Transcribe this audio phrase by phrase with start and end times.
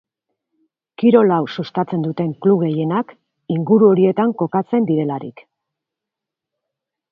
[1.01, 3.13] Kirol hau sustatzen duten klub gehienak
[3.57, 5.47] inguru horietan kokatzen direlarik.